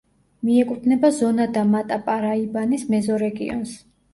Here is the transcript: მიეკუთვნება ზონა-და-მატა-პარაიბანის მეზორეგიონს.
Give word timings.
მიეკუთვნება 0.47 1.11
ზონა-და-მატა-პარაიბანის 1.17 2.89
მეზორეგიონს. 2.95 3.79